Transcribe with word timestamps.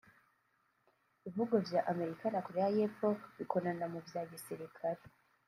Ibihugu 1.27 1.55
vya 1.67 1.81
Amerika 1.91 2.25
na 2.33 2.41
Korea 2.45 2.69
Yepfo 2.77 3.09
bikorana 3.37 3.85
mu 3.93 3.99
vya 4.07 4.21
gisirikare 4.31 5.01